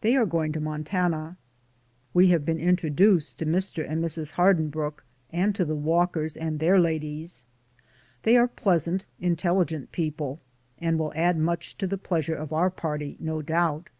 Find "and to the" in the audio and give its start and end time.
5.30-5.74